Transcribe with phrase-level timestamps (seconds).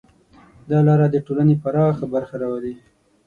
[0.69, 2.75] دا لاره د ټولنې پراخه برخه راولي.